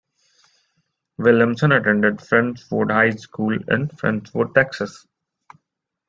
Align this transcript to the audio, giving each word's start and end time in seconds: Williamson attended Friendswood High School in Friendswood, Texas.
Williamson 1.19 1.73
attended 1.73 2.15
Friendswood 2.15 2.91
High 2.91 3.11
School 3.11 3.53
in 3.53 3.87
Friendswood, 3.89 4.55
Texas. 4.55 5.05